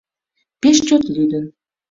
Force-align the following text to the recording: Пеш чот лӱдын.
Пеш 0.61 0.77
чот 0.87 1.03
лӱдын. 1.13 1.45